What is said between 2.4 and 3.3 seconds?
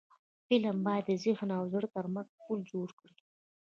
پل جوړ کړي